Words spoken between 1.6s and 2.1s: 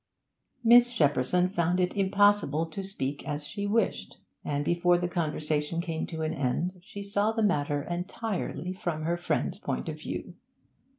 it